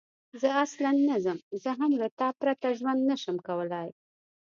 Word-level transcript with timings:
زه 0.41 0.49
اصلاً 0.65 0.91
نه 1.09 1.17
ځم، 1.23 1.39
زه 1.63 1.69
هم 1.79 1.91
له 2.01 2.07
تا 2.19 2.27
پرته 2.41 2.67
ژوند 2.79 3.01
نه 3.09 3.15
شم 3.21 3.37
کولای. 3.47 3.89